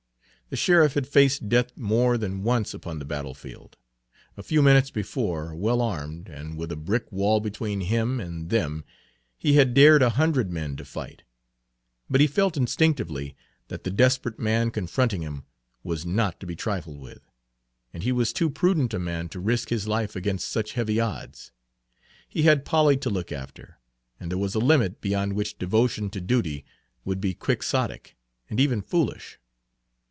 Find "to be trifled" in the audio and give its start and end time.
16.41-16.99